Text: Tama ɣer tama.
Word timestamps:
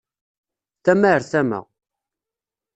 Tama 0.83 1.09
ɣer 1.13 1.21
tama. 1.31 1.59